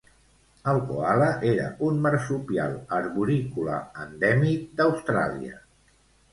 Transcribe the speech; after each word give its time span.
"El 0.71 0.79
coala 0.91 1.27
era 1.49 1.67
un 1.89 1.99
marsupial 2.07 2.75
arborícola 3.01 3.79
endèmic 4.09 4.67
d'Austràlia." 4.83 5.65